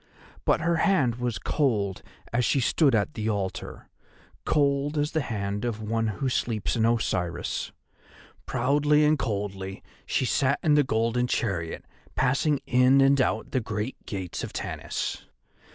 But 0.45 0.61
her 0.61 0.77
hand 0.77 1.17
was 1.17 1.37
cold 1.37 2.01
as 2.33 2.43
she 2.43 2.59
stood 2.59 2.95
at 2.95 3.13
the 3.13 3.29
altar, 3.29 3.87
cold 4.45 4.97
as 4.97 5.11
the 5.11 5.21
hand 5.21 5.63
of 5.63 5.79
one 5.79 6.07
who 6.07 6.27
sleeps 6.27 6.75
in 6.75 6.87
Osiris. 6.87 7.71
Proudly 8.47 9.05
and 9.05 9.19
coldly 9.19 9.83
she 10.07 10.25
sat 10.25 10.57
in 10.63 10.73
the 10.73 10.83
golden 10.83 11.27
chariot 11.27 11.85
passing 12.15 12.61
in 12.65 12.99
and 12.99 13.21
out 13.21 13.51
the 13.51 13.61
great 13.61 14.03
gates 14.07 14.43
of 14.43 14.53
Tanis. 14.53 15.21